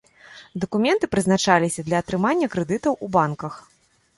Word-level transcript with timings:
Дакументы 0.63 1.09
прызначаліся 1.13 1.85
для 1.91 1.97
атрымання 2.05 2.51
крэдытаў 2.57 2.93
у 3.07 3.11
банках. 3.19 3.53